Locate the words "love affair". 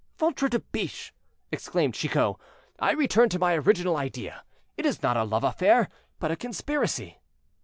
5.23-5.89